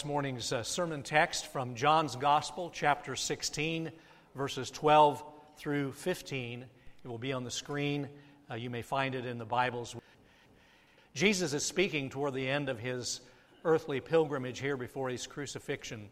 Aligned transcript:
This 0.00 0.06
morning's 0.06 0.50
uh, 0.50 0.62
sermon 0.62 1.02
text 1.02 1.48
from 1.48 1.74
John's 1.74 2.16
Gospel, 2.16 2.70
chapter 2.72 3.14
16, 3.14 3.92
verses 4.34 4.70
12 4.70 5.22
through 5.58 5.92
15. 5.92 6.64
It 7.04 7.06
will 7.06 7.18
be 7.18 7.34
on 7.34 7.44
the 7.44 7.50
screen. 7.50 8.08
Uh, 8.50 8.54
you 8.54 8.70
may 8.70 8.80
find 8.80 9.14
it 9.14 9.26
in 9.26 9.36
the 9.36 9.44
Bibles. 9.44 9.94
Jesus 11.12 11.52
is 11.52 11.66
speaking 11.66 12.08
toward 12.08 12.32
the 12.32 12.48
end 12.48 12.70
of 12.70 12.78
his 12.78 13.20
earthly 13.62 14.00
pilgrimage 14.00 14.58
here 14.58 14.78
before 14.78 15.10
his 15.10 15.26
crucifixion, 15.26 16.08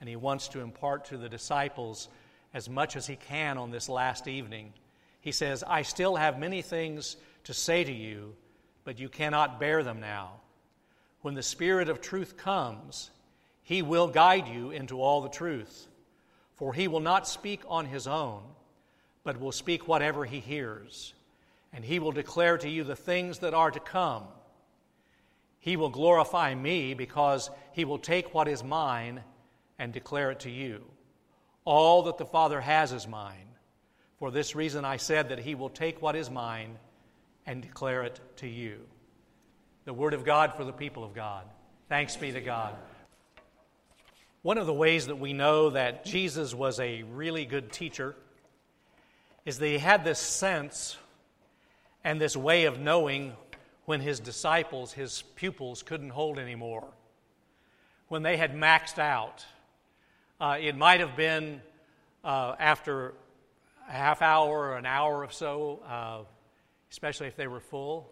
and 0.00 0.08
he 0.08 0.16
wants 0.16 0.48
to 0.48 0.60
impart 0.60 1.04
to 1.04 1.18
the 1.18 1.28
disciples 1.28 2.08
as 2.54 2.70
much 2.70 2.96
as 2.96 3.06
he 3.06 3.16
can 3.16 3.58
on 3.58 3.70
this 3.70 3.90
last 3.90 4.28
evening. 4.28 4.72
He 5.20 5.30
says, 5.30 5.62
I 5.62 5.82
still 5.82 6.16
have 6.16 6.38
many 6.38 6.62
things 6.62 7.16
to 7.44 7.52
say 7.52 7.84
to 7.84 7.92
you, 7.92 8.34
but 8.84 8.98
you 8.98 9.10
cannot 9.10 9.60
bear 9.60 9.82
them 9.82 10.00
now. 10.00 10.40
When 11.20 11.34
the 11.34 11.42
Spirit 11.42 11.90
of 11.90 12.00
truth 12.00 12.38
comes, 12.38 13.10
he 13.66 13.82
will 13.82 14.06
guide 14.06 14.46
you 14.46 14.70
into 14.70 15.02
all 15.02 15.22
the 15.22 15.28
truth. 15.28 15.88
For 16.54 16.72
he 16.72 16.86
will 16.86 17.00
not 17.00 17.26
speak 17.26 17.62
on 17.66 17.84
his 17.84 18.06
own, 18.06 18.42
but 19.24 19.40
will 19.40 19.50
speak 19.50 19.88
whatever 19.88 20.24
he 20.24 20.38
hears. 20.38 21.14
And 21.72 21.84
he 21.84 21.98
will 21.98 22.12
declare 22.12 22.58
to 22.58 22.68
you 22.68 22.84
the 22.84 22.94
things 22.94 23.40
that 23.40 23.54
are 23.54 23.72
to 23.72 23.80
come. 23.80 24.22
He 25.58 25.76
will 25.76 25.88
glorify 25.88 26.54
me 26.54 26.94
because 26.94 27.50
he 27.72 27.84
will 27.84 27.98
take 27.98 28.32
what 28.32 28.46
is 28.46 28.62
mine 28.62 29.24
and 29.80 29.92
declare 29.92 30.30
it 30.30 30.40
to 30.40 30.50
you. 30.50 30.84
All 31.64 32.04
that 32.04 32.18
the 32.18 32.24
Father 32.24 32.60
has 32.60 32.92
is 32.92 33.08
mine. 33.08 33.48
For 34.20 34.30
this 34.30 34.54
reason 34.54 34.84
I 34.84 34.98
said 34.98 35.30
that 35.30 35.40
he 35.40 35.56
will 35.56 35.70
take 35.70 36.00
what 36.00 36.14
is 36.14 36.30
mine 36.30 36.78
and 37.46 37.62
declare 37.62 38.04
it 38.04 38.20
to 38.36 38.46
you. 38.46 38.78
The 39.86 39.92
Word 39.92 40.14
of 40.14 40.24
God 40.24 40.54
for 40.54 40.62
the 40.62 40.72
people 40.72 41.02
of 41.02 41.14
God. 41.14 41.42
Thanks 41.88 42.14
be 42.14 42.30
to 42.30 42.40
God. 42.40 42.76
One 44.46 44.58
of 44.58 44.66
the 44.66 44.72
ways 44.72 45.08
that 45.08 45.16
we 45.16 45.32
know 45.32 45.70
that 45.70 46.04
Jesus 46.04 46.54
was 46.54 46.78
a 46.78 47.02
really 47.02 47.46
good 47.46 47.72
teacher 47.72 48.14
is 49.44 49.58
that 49.58 49.66
he 49.66 49.76
had 49.76 50.04
this 50.04 50.20
sense 50.20 50.96
and 52.04 52.20
this 52.20 52.36
way 52.36 52.66
of 52.66 52.78
knowing 52.78 53.32
when 53.86 54.00
his 54.00 54.20
disciples, 54.20 54.92
his 54.92 55.22
pupils, 55.34 55.82
couldn't 55.82 56.10
hold 56.10 56.38
anymore, 56.38 56.86
when 58.06 58.22
they 58.22 58.36
had 58.36 58.54
maxed 58.54 59.00
out. 59.00 59.44
Uh, 60.40 60.58
it 60.60 60.76
might 60.76 61.00
have 61.00 61.16
been 61.16 61.60
uh, 62.22 62.54
after 62.60 63.14
a 63.88 63.92
half 63.92 64.22
hour 64.22 64.68
or 64.68 64.76
an 64.76 64.86
hour 64.86 65.24
or 65.24 65.30
so, 65.30 65.80
uh, 65.88 66.18
especially 66.92 67.26
if 67.26 67.34
they 67.34 67.48
were 67.48 67.58
full. 67.58 68.08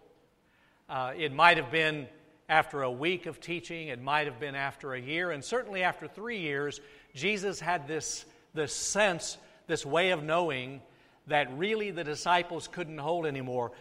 Uh, 0.88 1.12
it 1.16 1.32
might 1.32 1.58
have 1.58 1.70
been 1.70 2.08
after 2.48 2.82
a 2.82 2.90
week 2.90 3.26
of 3.26 3.40
teaching, 3.40 3.88
it 3.88 4.00
might 4.00 4.26
have 4.26 4.38
been 4.38 4.54
after 4.54 4.94
a 4.94 5.00
year, 5.00 5.30
and 5.30 5.42
certainly 5.42 5.82
after 5.82 6.06
three 6.06 6.40
years, 6.40 6.80
Jesus 7.14 7.58
had 7.58 7.88
this, 7.88 8.24
this 8.52 8.74
sense, 8.74 9.38
this 9.66 9.86
way 9.86 10.10
of 10.10 10.22
knowing 10.22 10.82
that 11.26 11.56
really 11.56 11.90
the 11.90 12.04
disciples 12.04 12.68
couldn't 12.68 12.98
hold 12.98 13.24
anymore. 13.24 13.72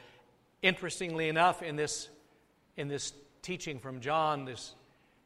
Interestingly 0.61 1.27
enough, 1.27 1.61
in 1.61 1.75
this, 1.75 2.07
in 2.77 2.87
this 2.87 3.11
teaching 3.41 3.79
from 3.79 3.99
John, 3.99 4.45
this, 4.45 4.75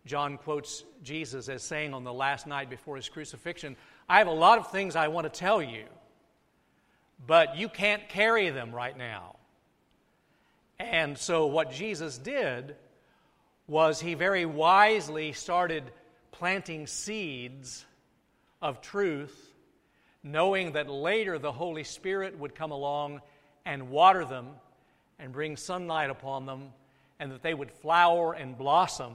John 0.06 0.38
quotes 0.38 0.84
Jesus 1.04 1.48
as 1.48 1.62
saying 1.62 1.94
on 1.94 2.04
the 2.04 2.14
last 2.14 2.48
night 2.48 2.72
before 2.72 2.96
his 2.96 3.08
crucifixion, 3.08 3.76
I 4.10 4.18
have 4.18 4.28
a 4.28 4.32
lot 4.32 4.58
of 4.58 4.72
things 4.72 4.96
I 4.96 5.10
want 5.10 5.32
to 5.32 5.40
tell 5.40 5.62
you, 5.62 5.86
but 7.28 7.56
you 7.56 7.70
can't 7.70 8.10
carry 8.10 8.50
them 8.50 8.74
right 8.74 8.98
now. 8.98 9.36
And 10.80 11.18
so, 11.18 11.48
what 11.48 11.72
Jesus 11.72 12.18
did 12.18 12.76
was 13.68 14.00
he 14.00 14.14
very 14.14 14.46
wisely 14.46 15.34
started 15.34 15.84
planting 16.32 16.88
seeds 16.88 17.86
of 18.62 18.82
truth, 18.82 19.54
knowing 20.24 20.74
that 20.74 20.90
later 20.90 21.38
the 21.38 21.52
Holy 21.52 21.84
Spirit 21.84 22.38
would 22.40 22.56
come 22.56 22.72
along 22.72 23.22
and 23.66 23.90
water 23.90 24.24
them 24.24 24.48
and 25.20 25.34
bring 25.34 25.58
sunlight 25.58 26.10
upon 26.10 26.46
them, 26.46 26.70
and 27.20 27.32
that 27.32 27.42
they 27.42 27.54
would 27.54 27.72
flower 27.72 28.34
and 28.34 28.58
blossom, 28.58 29.14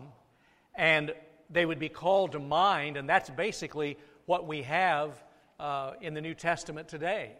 and 0.74 1.14
they 1.48 1.64
would 1.64 1.78
be 1.78 1.88
called 1.88 2.32
to 2.32 2.38
mind. 2.38 2.96
And 2.96 3.08
that's 3.08 3.30
basically 3.30 3.96
what 4.26 4.46
we 4.46 4.62
have 4.62 5.12
uh, 5.60 5.92
in 6.00 6.12
the 6.12 6.20
New 6.20 6.34
Testament 6.34 6.88
today. 6.88 7.32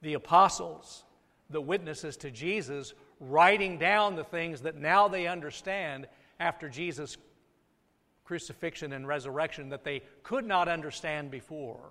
The 0.00 0.14
apostles, 0.14 1.04
the 1.50 1.60
witnesses 1.60 2.16
to 2.18 2.30
Jesus, 2.30 2.94
writing 3.20 3.78
down 3.78 4.16
the 4.16 4.24
things 4.24 4.62
that 4.62 4.76
now 4.76 5.08
they 5.08 5.26
understand 5.26 6.06
after 6.42 6.68
Jesus' 6.68 7.16
crucifixion 8.24 8.92
and 8.92 9.06
resurrection 9.06 9.68
that 9.68 9.84
they 9.84 10.02
could 10.24 10.44
not 10.44 10.68
understand 10.68 11.30
before. 11.30 11.90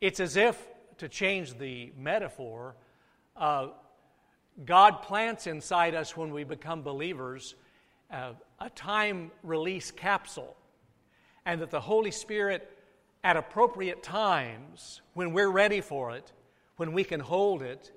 It's 0.00 0.18
as 0.18 0.36
if, 0.36 0.60
to 0.98 1.08
change 1.08 1.56
the 1.58 1.92
metaphor, 1.96 2.74
uh, 3.36 3.68
God 4.64 5.02
plants 5.02 5.46
inside 5.46 5.94
us 5.94 6.16
when 6.16 6.32
we 6.32 6.44
become 6.44 6.82
believers 6.82 7.54
uh, 8.10 8.32
a 8.60 8.68
time 8.70 9.30
release 9.42 9.90
capsule, 9.90 10.54
and 11.46 11.60
that 11.62 11.70
the 11.70 11.80
Holy 11.80 12.10
Spirit, 12.10 12.68
at 13.24 13.36
appropriate 13.36 14.02
times, 14.02 15.00
when 15.14 15.32
we're 15.32 15.50
ready 15.50 15.80
for 15.80 16.14
it, 16.16 16.32
when 16.76 16.92
we 16.92 17.04
can 17.04 17.20
hold 17.20 17.62
it, 17.62 17.92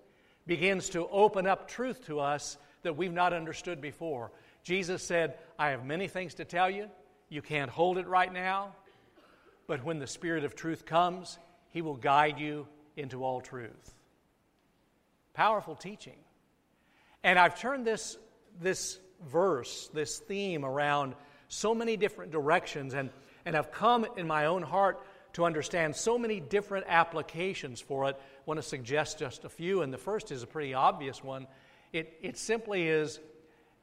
begins 0.47 0.89
to 0.89 1.07
open 1.07 1.47
up 1.47 1.67
truth 1.67 2.05
to 2.05 2.19
us 2.19 2.57
that 2.83 2.95
we've 2.95 3.11
not 3.13 3.33
understood 3.33 3.81
before. 3.81 4.31
Jesus 4.65 5.03
said, 5.03 5.37
I 5.59 5.69
have 5.69 5.85
many 5.85 6.07
things 6.07 6.33
to 6.35 6.45
tell 6.45 6.69
you. 6.69 6.89
You 7.29 7.43
can't 7.43 7.69
hold 7.69 7.99
it 7.99 8.07
right 8.07 8.33
now. 8.33 8.73
But 9.67 9.85
when 9.85 9.99
the 9.99 10.07
Spirit 10.07 10.43
of 10.43 10.55
truth 10.55 10.85
comes, 10.85 11.37
He 11.69 11.83
will 11.83 11.95
guide 11.95 12.39
you 12.39 12.67
into 12.97 13.23
all 13.23 13.41
truth. 13.41 13.93
Powerful 15.33 15.75
teaching. 15.75 16.17
And 17.23 17.37
I've 17.37 17.59
turned 17.59 17.85
this, 17.85 18.17
this 18.59 18.99
verse, 19.27 19.89
this 19.93 20.17
theme 20.17 20.65
around 20.65 21.13
so 21.47 21.75
many 21.75 21.95
different 21.95 22.31
directions, 22.31 22.95
and, 22.95 23.11
and 23.45 23.55
I've 23.55 23.71
come 23.71 24.07
in 24.17 24.25
my 24.25 24.45
own 24.45 24.63
heart 24.63 24.99
to 25.33 25.45
understand 25.45 25.95
so 25.95 26.17
many 26.17 26.39
different 26.39 26.85
applications 26.89 27.81
for 27.81 28.09
it. 28.09 28.15
I 28.15 28.41
want 28.47 28.59
to 28.59 28.67
suggest 28.67 29.19
just 29.19 29.45
a 29.45 29.49
few, 29.49 29.83
and 29.83 29.93
the 29.93 29.97
first 29.99 30.31
is 30.31 30.41
a 30.41 30.47
pretty 30.47 30.73
obvious 30.73 31.23
one. 31.23 31.45
It, 31.93 32.17
it 32.23 32.37
simply 32.37 32.87
is 32.87 33.19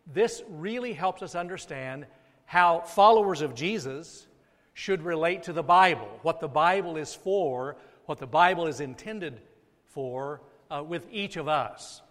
this 0.06 0.42
really 0.48 0.92
helps 0.92 1.22
us 1.22 1.34
understand 1.34 2.06
how 2.44 2.80
followers 2.80 3.40
of 3.40 3.54
Jesus 3.54 4.26
should 4.74 5.02
relate 5.02 5.44
to 5.44 5.52
the 5.52 5.62
Bible, 5.62 6.08
what 6.22 6.40
the 6.40 6.48
Bible 6.48 6.96
is 6.96 7.14
for, 7.14 7.76
what 8.06 8.18
the 8.18 8.26
Bible 8.26 8.66
is 8.66 8.80
intended 8.80 9.40
for 9.86 10.40
uh, 10.70 10.82
with 10.82 11.06
each 11.10 11.36
of 11.36 11.48
us. 11.48 12.02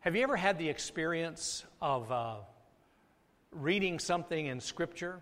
Have 0.00 0.16
you 0.16 0.22
ever 0.22 0.36
had 0.36 0.58
the 0.58 0.68
experience 0.68 1.64
of 1.80 2.10
uh, 2.10 2.36
reading 3.52 3.98
something 3.98 4.46
in 4.46 4.60
Scripture 4.60 5.20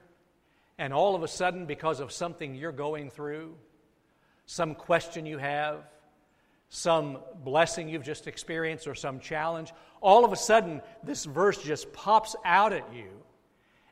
and 0.78 0.92
all 0.92 1.14
of 1.14 1.22
a 1.22 1.28
sudden, 1.28 1.66
because 1.66 2.00
of 2.00 2.10
something 2.10 2.54
you're 2.54 2.72
going 2.72 3.10
through, 3.10 3.54
some 4.46 4.74
question 4.74 5.26
you 5.26 5.38
have, 5.38 5.84
some 6.74 7.18
blessing 7.44 7.90
you've 7.90 8.02
just 8.02 8.26
experienced 8.26 8.88
or 8.88 8.94
some 8.94 9.20
challenge, 9.20 9.74
all 10.00 10.24
of 10.24 10.32
a 10.32 10.36
sudden 10.36 10.80
this 11.04 11.26
verse 11.26 11.62
just 11.62 11.92
pops 11.92 12.34
out 12.46 12.72
at 12.72 12.94
you. 12.94 13.10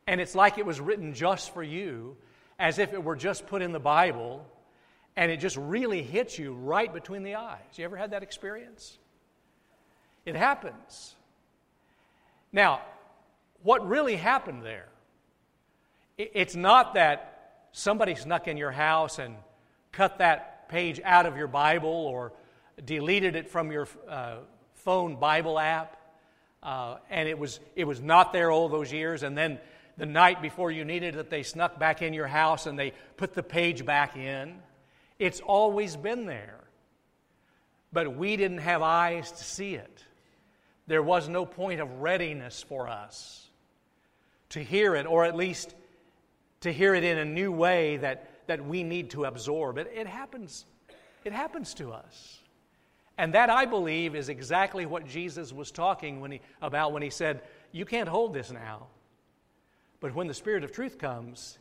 And 0.07 0.19
it's 0.19 0.35
like 0.35 0.57
it 0.57 0.65
was 0.65 0.81
written 0.81 1.13
just 1.13 1.53
for 1.53 1.63
you, 1.63 2.17
as 2.59 2.79
if 2.79 2.95
it 2.95 3.05
were 3.05 3.17
just 3.17 3.47
put 3.47 3.61
in 3.61 3.73
the 3.73 3.79
Bible, 3.79 4.47
and 5.15 5.31
it 5.31 5.41
just 5.41 5.59
really 5.59 6.03
hits 6.03 6.39
you 6.39 6.55
right 6.55 6.91
between 6.91 7.23
the 7.23 7.35
eyes. 7.35 7.61
You 7.77 7.85
ever 7.85 7.99
had 7.99 8.13
that 8.13 8.23
experience? 8.23 8.99
It 10.25 10.35
happens. 10.35 11.15
Now, 12.51 12.81
what 13.63 13.87
really 13.87 14.17
happened 14.17 14.63
there? 14.63 14.89
It's 16.17 16.57
not 16.57 16.95
that 16.95 17.67
somebody 17.73 18.15
snuck 18.15 18.49
in 18.49 18.57
your 18.57 18.71
house 18.71 19.19
and 19.19 19.37
cut 19.93 20.19
that 20.19 20.71
page 20.71 20.99
out 21.05 21.27
of 21.27 21.37
your 21.37 21.47
Bible 21.47 21.91
or 21.91 22.33
deleted 22.85 23.37
it 23.37 23.49
from 23.49 23.71
your 23.71 23.89
uh, 24.09 24.37
phone 24.75 25.17
Bible 25.17 25.59
app, 25.59 25.97
uh, 26.63 26.97
and 27.11 27.29
it 27.29 27.39
was, 27.39 27.61
it 27.77 27.85
was 27.85 28.01
not 28.01 28.33
there 28.33 28.51
all 28.51 28.69
those 28.69 28.93
years. 28.93 29.23
And 29.23 29.37
then 29.37 29.59
the 29.97 30.07
night 30.07 30.43
before 30.43 30.71
you 30.71 30.85
needed 30.85 31.17
it, 31.17 31.31
they 31.31 31.43
snuck 31.43 31.79
back 31.79 32.03
in 32.03 32.15
your 32.15 32.27
house 32.27 32.67
and 32.67 32.79
they 32.79 32.93
put 33.17 33.35
the 33.35 33.43
page 33.43 33.85
back 33.85 34.17
in. 34.17 34.59
It's 35.19 35.41
always 35.41 35.97
been 35.97 36.27
there. 36.27 36.61
But 37.93 38.17
we 38.17 38.37
didn't 38.37 38.59
have 38.59 38.83
eyes 38.83 39.31
to 39.33 39.45
see 39.45 39.75
it. 39.75 40.05
There 40.87 41.03
was 41.03 41.29
no 41.29 41.45
point 41.45 41.81
of 41.81 42.01
readiness 42.01 42.63
for 42.63 42.89
us 42.89 43.47
to 44.51 44.63
hear 44.63 44.97
it, 44.97 45.07
or 45.07 45.25
at 45.25 45.37
least 45.37 45.75
to 46.63 46.73
hear 46.73 46.95
it 46.95 47.05
in 47.05 47.19
a 47.19 47.25
new 47.25 47.53
way 47.53 47.97
that, 47.99 48.47
that 48.49 48.65
we 48.65 48.83
need 48.83 49.11
to 49.11 49.25
absorb. 49.25 49.79
It, 49.79 49.91
it 49.95 50.07
happens. 50.07 50.65
It 51.25 51.33
happens 51.33 51.75
to 51.75 51.93
us. 51.93 52.40
And 53.21 53.35
that, 53.35 53.51
I 53.51 53.67
believe, 53.67 54.15
is 54.15 54.31
exactly 54.31 54.87
what 54.87 55.07
Jesus 55.07 55.53
was 55.53 55.71
talking 55.71 56.23
when 56.23 56.33
he, 56.33 56.41
about 56.63 56.95
when 56.95 57.03
he 57.03 57.11
said, 57.11 57.43
You 57.71 57.85
can't 57.85 58.09
hold 58.09 58.33
this 58.33 58.51
now. 58.51 58.87
But 60.01 60.15
when 60.15 60.27
the 60.27 60.33
Spirit 60.33 60.65
of 60.65 60.73
truth 60.73 60.97
comes, 60.97 61.59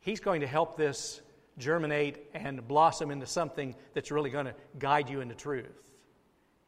He's 0.00 0.20
going 0.20 0.42
to 0.42 0.46
help 0.46 0.76
this 0.76 1.22
germinate 1.56 2.18
and 2.34 2.68
blossom 2.68 3.10
into 3.10 3.24
something 3.24 3.74
that's 3.94 4.10
really 4.10 4.28
going 4.28 4.44
to 4.44 4.54
guide 4.78 5.08
you 5.08 5.22
into 5.22 5.34
truth 5.34 5.94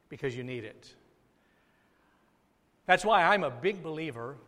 because 0.08 0.34
you 0.34 0.42
need 0.42 0.64
it. 0.64 0.94
That's 2.86 3.04
why 3.04 3.24
I'm 3.24 3.44
a 3.44 3.50
big 3.50 3.82
believer 3.82 4.38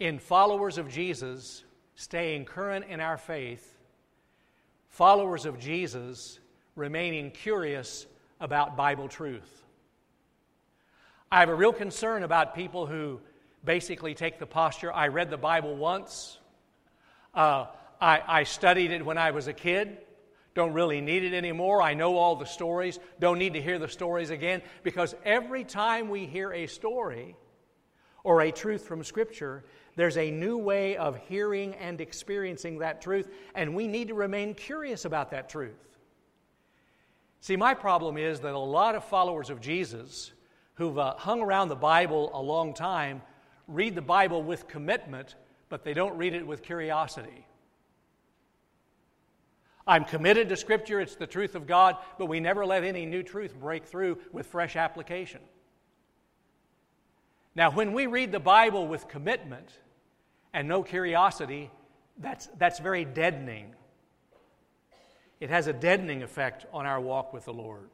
in 0.00 0.18
followers 0.18 0.76
of 0.76 0.88
Jesus 0.88 1.62
staying 1.94 2.46
current 2.46 2.86
in 2.88 2.98
our 2.98 3.16
faith, 3.16 3.78
followers 4.88 5.46
of 5.46 5.60
Jesus 5.60 6.40
remaining 6.74 7.30
curious 7.30 8.04
about 8.40 8.76
Bible 8.76 9.08
truth. 9.08 9.62
I 11.30 11.40
have 11.40 11.48
a 11.48 11.54
real 11.54 11.72
concern 11.72 12.22
about 12.22 12.54
people 12.54 12.86
who 12.86 13.20
basically 13.64 14.14
take 14.14 14.38
the 14.38 14.46
posture 14.46 14.92
I 14.92 15.08
read 15.08 15.30
the 15.30 15.36
Bible 15.36 15.76
once, 15.76 16.38
uh, 17.34 17.66
I, 18.00 18.22
I 18.26 18.42
studied 18.44 18.92
it 18.92 19.04
when 19.04 19.18
I 19.18 19.32
was 19.32 19.48
a 19.48 19.52
kid, 19.52 19.98
don't 20.54 20.72
really 20.72 21.00
need 21.00 21.24
it 21.24 21.34
anymore. 21.34 21.82
I 21.82 21.94
know 21.94 22.16
all 22.16 22.36
the 22.36 22.46
stories, 22.46 22.98
don't 23.20 23.38
need 23.38 23.54
to 23.54 23.62
hear 23.62 23.78
the 23.78 23.88
stories 23.88 24.30
again, 24.30 24.62
because 24.82 25.14
every 25.24 25.64
time 25.64 26.08
we 26.08 26.26
hear 26.26 26.52
a 26.52 26.66
story 26.66 27.36
or 28.24 28.40
a 28.40 28.50
truth 28.50 28.86
from 28.86 29.04
Scripture, 29.04 29.64
there's 29.96 30.16
a 30.16 30.30
new 30.30 30.56
way 30.56 30.96
of 30.96 31.16
hearing 31.28 31.74
and 31.74 32.00
experiencing 32.00 32.78
that 32.78 33.02
truth, 33.02 33.28
and 33.54 33.74
we 33.74 33.86
need 33.86 34.08
to 34.08 34.14
remain 34.14 34.54
curious 34.54 35.04
about 35.04 35.30
that 35.32 35.48
truth. 35.48 35.97
See, 37.40 37.56
my 37.56 37.74
problem 37.74 38.16
is 38.16 38.40
that 38.40 38.54
a 38.54 38.58
lot 38.58 38.94
of 38.94 39.04
followers 39.04 39.50
of 39.50 39.60
Jesus 39.60 40.32
who've 40.74 40.98
uh, 40.98 41.14
hung 41.16 41.40
around 41.40 41.68
the 41.68 41.76
Bible 41.76 42.30
a 42.34 42.42
long 42.42 42.74
time 42.74 43.22
read 43.66 43.94
the 43.94 44.02
Bible 44.02 44.42
with 44.42 44.66
commitment, 44.68 45.34
but 45.68 45.84
they 45.84 45.94
don't 45.94 46.16
read 46.16 46.34
it 46.34 46.46
with 46.46 46.62
curiosity. 46.62 47.46
I'm 49.86 50.04
committed 50.04 50.50
to 50.50 50.56
Scripture, 50.56 51.00
it's 51.00 51.16
the 51.16 51.26
truth 51.26 51.54
of 51.54 51.66
God, 51.66 51.96
but 52.18 52.26
we 52.26 52.40
never 52.40 52.66
let 52.66 52.84
any 52.84 53.06
new 53.06 53.22
truth 53.22 53.58
break 53.58 53.86
through 53.86 54.18
with 54.32 54.46
fresh 54.46 54.76
application. 54.76 55.40
Now, 57.54 57.70
when 57.70 57.92
we 57.92 58.06
read 58.06 58.30
the 58.30 58.38
Bible 58.38 58.86
with 58.86 59.08
commitment 59.08 59.68
and 60.52 60.68
no 60.68 60.82
curiosity, 60.82 61.70
that's, 62.18 62.46
that's 62.58 62.78
very 62.78 63.04
deadening. 63.04 63.74
It 65.40 65.50
has 65.50 65.66
a 65.66 65.72
deadening 65.72 66.22
effect 66.22 66.66
on 66.72 66.86
our 66.86 67.00
walk 67.00 67.32
with 67.32 67.44
the 67.44 67.52
Lord. 67.52 67.88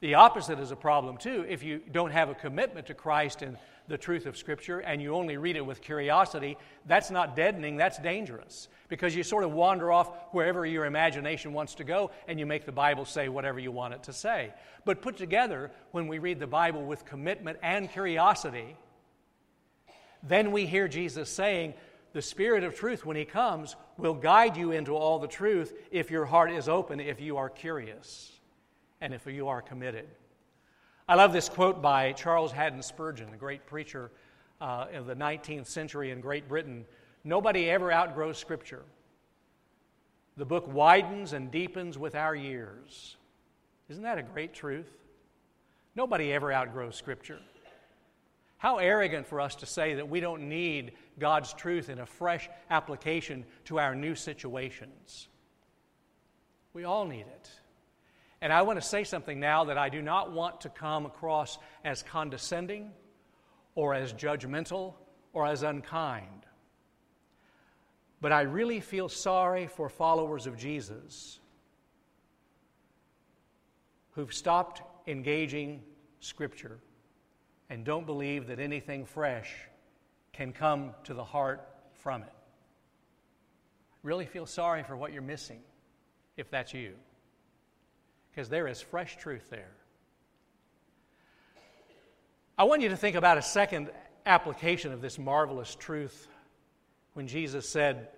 The 0.00 0.14
opposite 0.14 0.58
is 0.60 0.70
a 0.70 0.76
problem, 0.76 1.16
too. 1.16 1.44
If 1.48 1.62
you 1.62 1.80
don't 1.90 2.10
have 2.10 2.28
a 2.28 2.34
commitment 2.34 2.86
to 2.88 2.94
Christ 2.94 3.42
and 3.42 3.56
the 3.88 3.96
truth 3.96 4.26
of 4.26 4.36
Scripture 4.36 4.80
and 4.80 5.00
you 5.00 5.14
only 5.14 5.36
read 5.36 5.56
it 5.56 5.64
with 5.64 5.80
curiosity, 5.80 6.58
that's 6.86 7.10
not 7.10 7.34
deadening, 7.34 7.76
that's 7.76 7.98
dangerous. 7.98 8.68
Because 8.88 9.16
you 9.16 9.22
sort 9.22 9.42
of 9.42 9.52
wander 9.52 9.90
off 9.90 10.10
wherever 10.32 10.66
your 10.66 10.84
imagination 10.84 11.52
wants 11.52 11.74
to 11.76 11.84
go 11.84 12.10
and 12.28 12.38
you 12.38 12.46
make 12.46 12.66
the 12.66 12.72
Bible 12.72 13.04
say 13.04 13.28
whatever 13.28 13.58
you 13.58 13.72
want 13.72 13.94
it 13.94 14.02
to 14.04 14.12
say. 14.12 14.52
But 14.84 15.02
put 15.02 15.16
together, 15.16 15.70
when 15.92 16.08
we 16.08 16.18
read 16.18 16.40
the 16.40 16.46
Bible 16.46 16.84
with 16.84 17.04
commitment 17.04 17.58
and 17.62 17.90
curiosity, 17.90 18.76
then 20.22 20.52
we 20.52 20.66
hear 20.66 20.88
Jesus 20.88 21.30
saying, 21.30 21.74
the 22.16 22.22
Spirit 22.22 22.64
of 22.64 22.74
truth, 22.74 23.04
when 23.04 23.14
He 23.14 23.26
comes, 23.26 23.76
will 23.98 24.14
guide 24.14 24.56
you 24.56 24.72
into 24.72 24.96
all 24.96 25.18
the 25.18 25.28
truth 25.28 25.74
if 25.90 26.10
your 26.10 26.24
heart 26.24 26.50
is 26.50 26.66
open, 26.66 26.98
if 26.98 27.20
you 27.20 27.36
are 27.36 27.50
curious, 27.50 28.32
and 29.02 29.12
if 29.12 29.26
you 29.26 29.48
are 29.48 29.60
committed. 29.60 30.06
I 31.06 31.16
love 31.16 31.34
this 31.34 31.50
quote 31.50 31.82
by 31.82 32.12
Charles 32.12 32.52
Haddon 32.52 32.82
Spurgeon, 32.82 33.30
the 33.30 33.36
great 33.36 33.66
preacher 33.66 34.10
uh, 34.62 34.86
of 34.94 35.04
the 35.04 35.14
19th 35.14 35.66
century 35.66 36.10
in 36.10 36.22
Great 36.22 36.48
Britain. 36.48 36.86
Nobody 37.22 37.68
ever 37.68 37.92
outgrows 37.92 38.38
Scripture. 38.38 38.84
The 40.38 40.46
book 40.46 40.72
widens 40.72 41.34
and 41.34 41.50
deepens 41.50 41.98
with 41.98 42.14
our 42.14 42.34
years. 42.34 43.16
Isn't 43.90 44.04
that 44.04 44.16
a 44.16 44.22
great 44.22 44.54
truth? 44.54 44.90
Nobody 45.94 46.32
ever 46.32 46.50
outgrows 46.50 46.96
Scripture. 46.96 47.40
How 48.58 48.78
arrogant 48.78 49.26
for 49.26 49.40
us 49.40 49.56
to 49.56 49.66
say 49.66 49.94
that 49.94 50.08
we 50.08 50.20
don't 50.20 50.48
need 50.48 50.92
God's 51.18 51.52
truth 51.52 51.88
in 51.88 51.98
a 51.98 52.06
fresh 52.06 52.48
application 52.70 53.44
to 53.66 53.78
our 53.78 53.94
new 53.94 54.14
situations. 54.14 55.28
We 56.72 56.84
all 56.84 57.06
need 57.06 57.26
it. 57.26 57.50
And 58.40 58.52
I 58.52 58.62
want 58.62 58.80
to 58.80 58.86
say 58.86 59.04
something 59.04 59.40
now 59.40 59.64
that 59.64 59.78
I 59.78 59.88
do 59.88 60.02
not 60.02 60.32
want 60.32 60.62
to 60.62 60.68
come 60.68 61.06
across 61.06 61.58
as 61.84 62.02
condescending 62.02 62.90
or 63.74 63.94
as 63.94 64.12
judgmental 64.12 64.94
or 65.32 65.46
as 65.46 65.62
unkind. 65.62 66.46
But 68.20 68.32
I 68.32 68.42
really 68.42 68.80
feel 68.80 69.08
sorry 69.08 69.66
for 69.66 69.88
followers 69.88 70.46
of 70.46 70.56
Jesus 70.56 71.38
who've 74.12 74.32
stopped 74.32 74.82
engaging 75.06 75.82
Scripture 76.20 76.78
and 77.70 77.84
don't 77.84 78.06
believe 78.06 78.46
that 78.46 78.58
anything 78.58 79.04
fresh 79.04 79.52
can 80.32 80.52
come 80.52 80.94
to 81.04 81.14
the 81.14 81.24
heart 81.24 81.66
from 81.94 82.22
it. 82.22 82.32
Really 84.02 84.26
feel 84.26 84.46
sorry 84.46 84.82
for 84.82 84.96
what 84.96 85.12
you're 85.12 85.22
missing 85.22 85.60
if 86.36 86.50
that's 86.50 86.72
you 86.74 86.94
because 88.36 88.50
there 88.50 88.68
is 88.68 88.82
fresh 88.82 89.16
truth 89.16 89.48
there. 89.48 89.72
I 92.58 92.64
want 92.64 92.82
you 92.82 92.90
to 92.90 92.96
think 92.96 93.16
about 93.16 93.38
a 93.38 93.42
second 93.42 93.90
application 94.26 94.92
of 94.92 95.00
this 95.00 95.18
marvelous 95.18 95.74
truth 95.74 96.28
when 97.14 97.26
Jesus 97.26 97.66
said, 97.66 98.08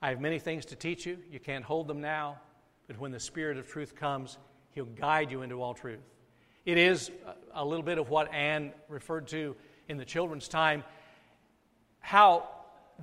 I 0.00 0.10
have 0.10 0.20
many 0.20 0.38
things 0.38 0.66
to 0.66 0.76
teach 0.76 1.04
you. 1.06 1.18
You 1.28 1.40
can't 1.40 1.64
hold 1.64 1.88
them 1.88 2.00
now, 2.00 2.40
but 2.86 3.00
when 3.00 3.10
the 3.10 3.18
Spirit 3.18 3.56
of 3.56 3.66
truth 3.66 3.96
comes, 3.96 4.38
He'll 4.70 4.84
guide 4.84 5.32
you 5.32 5.42
into 5.42 5.60
all 5.60 5.74
truth. 5.74 6.02
It 6.64 6.78
is 6.78 7.10
a 7.52 7.64
little 7.64 7.84
bit 7.84 7.98
of 7.98 8.08
what 8.08 8.32
Anne 8.32 8.72
referred 8.88 9.28
to 9.28 9.54
in 9.88 9.98
the 9.98 10.04
children's 10.04 10.48
time 10.48 10.82
how 12.00 12.48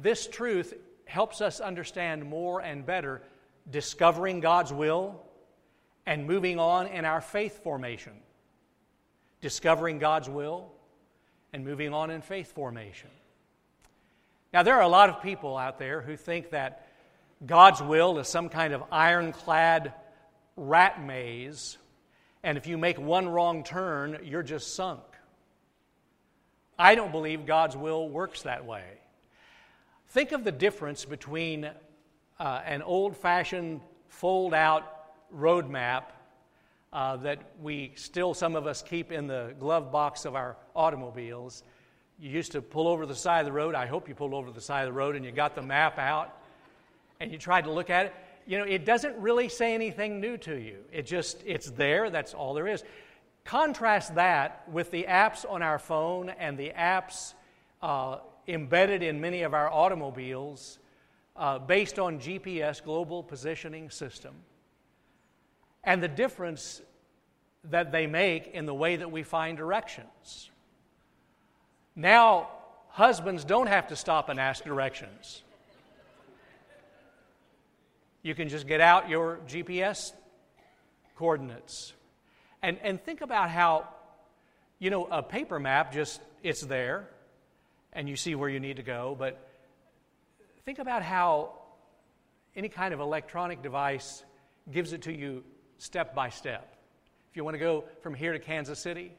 this 0.01 0.27
truth 0.27 0.73
helps 1.05 1.41
us 1.41 1.59
understand 1.59 2.23
more 2.23 2.61
and 2.61 2.85
better 2.85 3.21
discovering 3.69 4.39
God's 4.39 4.71
will 4.71 5.21
and 6.05 6.25
moving 6.25 6.59
on 6.59 6.87
in 6.87 7.05
our 7.05 7.21
faith 7.21 7.63
formation, 7.63 8.13
discovering 9.41 9.99
God's 9.99 10.29
will 10.29 10.71
and 11.53 11.65
moving 11.65 11.93
on 11.93 12.09
in 12.09 12.21
faith 12.21 12.53
formation. 12.53 13.09
Now, 14.53 14.63
there 14.63 14.75
are 14.75 14.83
a 14.83 14.87
lot 14.87 15.09
of 15.09 15.21
people 15.21 15.57
out 15.57 15.77
there 15.77 16.01
who 16.01 16.15
think 16.15 16.51
that 16.51 16.87
God's 17.45 17.81
will 17.81 18.17
is 18.19 18.27
some 18.27 18.49
kind 18.49 18.73
of 18.73 18.83
ironclad 18.91 19.93
rat 20.55 21.03
maze, 21.03 21.77
and 22.43 22.57
if 22.57 22.67
you 22.67 22.77
make 22.77 22.99
one 22.99 23.29
wrong 23.29 23.63
turn, 23.63 24.19
you're 24.23 24.43
just 24.43 24.75
sunk. 24.75 25.01
I 26.77 26.95
don't 26.95 27.11
believe 27.11 27.45
God's 27.45 27.77
will 27.77 28.09
works 28.09 28.41
that 28.43 28.65
way. 28.65 28.83
Think 30.09 30.31
of 30.31 30.43
the 30.43 30.51
difference 30.51 31.05
between 31.05 31.69
uh, 32.39 32.61
an 32.65 32.81
old 32.81 33.15
fashioned 33.15 33.81
fold 34.07 34.53
out 34.53 34.83
road 35.29 35.69
map 35.69 36.13
uh, 36.91 37.17
that 37.17 37.39
we 37.61 37.93
still, 37.95 38.33
some 38.33 38.55
of 38.55 38.67
us, 38.67 38.81
keep 38.81 39.11
in 39.11 39.27
the 39.27 39.53
glove 39.59 39.91
box 39.91 40.25
of 40.25 40.35
our 40.35 40.57
automobiles. 40.75 41.63
You 42.19 42.29
used 42.29 42.51
to 42.53 42.61
pull 42.61 42.87
over 42.87 43.05
the 43.05 43.15
side 43.15 43.39
of 43.39 43.45
the 43.45 43.51
road. 43.51 43.75
I 43.75 43.85
hope 43.85 44.09
you 44.09 44.15
pulled 44.15 44.33
over 44.33 44.51
the 44.51 44.61
side 44.61 44.81
of 44.81 44.87
the 44.87 44.97
road 44.97 45.15
and 45.15 45.23
you 45.23 45.31
got 45.31 45.55
the 45.55 45.61
map 45.61 45.97
out 45.97 46.37
and 47.19 47.31
you 47.31 47.37
tried 47.37 47.65
to 47.65 47.71
look 47.71 47.89
at 47.89 48.07
it. 48.07 48.15
You 48.45 48.57
know, 48.59 48.63
it 48.63 48.85
doesn't 48.85 49.15
really 49.17 49.49
say 49.49 49.73
anything 49.73 50.19
new 50.19 50.37
to 50.37 50.55
you. 50.55 50.77
It 50.91 51.05
just, 51.05 51.43
it's 51.45 51.69
there. 51.71 52.09
That's 52.09 52.33
all 52.33 52.53
there 52.53 52.67
is. 52.67 52.83
Contrast 53.43 54.15
that 54.15 54.63
with 54.69 54.91
the 54.91 55.05
apps 55.09 55.49
on 55.49 55.61
our 55.61 55.79
phone 55.79 56.29
and 56.29 56.57
the 56.57 56.71
apps 56.77 57.33
uh, 57.81 58.17
embedded 58.47 59.01
in 59.01 59.19
many 59.19 59.41
of 59.41 59.53
our 59.53 59.71
automobiles 59.71 60.79
uh, 61.35 61.59
based 61.59 61.97
on 61.97 62.19
GPS, 62.19 62.83
Global 62.83 63.23
Positioning 63.23 63.89
System 63.89 64.35
and 65.83 66.01
the 66.01 66.07
difference 66.07 66.81
that 67.65 67.91
they 67.91 68.07
make 68.07 68.47
in 68.53 68.65
the 68.65 68.73
way 68.73 68.95
that 68.95 69.11
we 69.11 69.23
find 69.23 69.57
directions. 69.57 70.49
Now, 71.95 72.49
husbands 72.89 73.43
don't 73.43 73.67
have 73.67 73.87
to 73.87 73.95
stop 73.95 74.29
and 74.29 74.39
ask 74.39 74.63
directions. 74.63 75.43
You 78.23 78.35
can 78.35 78.49
just 78.49 78.67
get 78.67 78.81
out 78.81 79.09
your 79.09 79.39
GPS 79.47 80.11
coordinates. 81.15 81.93
And, 82.61 82.77
and 82.83 83.03
think 83.03 83.21
about 83.21 83.49
how, 83.49 83.87
you 84.79 84.89
know, 84.89 85.05
a 85.05 85.23
paper 85.23 85.59
map 85.59 85.91
just, 85.91 86.21
it's 86.43 86.61
there, 86.61 87.07
and 87.93 88.07
you 88.07 88.15
see 88.15 88.35
where 88.35 88.49
you 88.49 88.59
need 88.59 88.77
to 88.77 88.83
go, 88.83 89.15
but 89.17 89.47
think 90.65 90.79
about 90.79 91.03
how 91.03 91.53
any 92.55 92.69
kind 92.69 92.93
of 92.93 92.99
electronic 92.99 93.61
device 93.61 94.23
gives 94.71 94.93
it 94.93 95.03
to 95.03 95.13
you 95.13 95.43
step 95.77 96.13
by 96.13 96.29
step. 96.29 96.75
If 97.31 97.37
you 97.37 97.43
want 97.43 97.55
to 97.55 97.59
go 97.59 97.85
from 98.01 98.13
here 98.13 98.33
to 98.33 98.39
Kansas 98.39 98.79
City, 98.79 99.11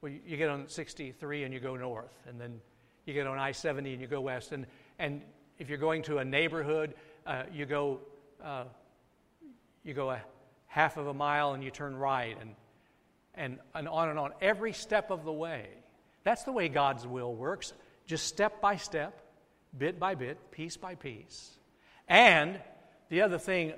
well, 0.00 0.12
you 0.12 0.36
get 0.36 0.48
on 0.48 0.68
63 0.68 1.44
and 1.44 1.52
you 1.52 1.60
go 1.60 1.76
north, 1.76 2.12
and 2.28 2.40
then 2.40 2.60
you 3.04 3.14
get 3.14 3.26
on 3.26 3.38
I 3.38 3.52
70 3.52 3.92
and 3.92 4.00
you 4.00 4.06
go 4.06 4.20
west. 4.20 4.52
And, 4.52 4.66
and 4.98 5.22
if 5.58 5.68
you're 5.68 5.78
going 5.78 6.02
to 6.04 6.18
a 6.18 6.24
neighborhood, 6.24 6.94
uh, 7.28 7.42
you, 7.52 7.66
go, 7.66 8.00
uh, 8.42 8.64
you 9.84 9.92
go 9.92 10.10
a 10.10 10.20
half 10.66 10.96
of 10.96 11.06
a 11.06 11.14
mile 11.14 11.52
and 11.52 11.62
you 11.62 11.70
turn 11.70 11.94
right, 11.94 12.36
and, 12.40 12.54
and, 13.34 13.58
and 13.74 13.86
on 13.86 14.08
and 14.08 14.18
on, 14.18 14.32
every 14.40 14.72
step 14.72 15.10
of 15.10 15.24
the 15.24 15.32
way. 15.32 15.68
That's 16.24 16.44
the 16.44 16.52
way 16.52 16.68
God's 16.68 17.06
will 17.06 17.34
works, 17.34 17.74
just 18.06 18.26
step 18.26 18.62
by 18.62 18.76
step, 18.76 19.20
bit 19.76 20.00
by 20.00 20.14
bit, 20.14 20.50
piece 20.50 20.78
by 20.78 20.94
piece. 20.94 21.50
And 22.08 22.58
the 23.10 23.20
other 23.20 23.38
thing 23.38 23.74